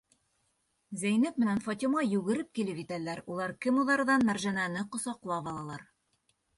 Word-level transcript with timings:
Зәйнәп 1.01 1.37
менән 1.43 1.61
Фатима 1.67 2.03
йүгереп 2.07 2.51
килеп 2.61 2.81
етәләр, 2.85 3.23
улар 3.35 3.57
кемуҙарҙан 3.69 4.29
Мәржәнәне 4.33 4.89
ҡосаҡлап 4.97 5.53
алалар. 5.57 5.91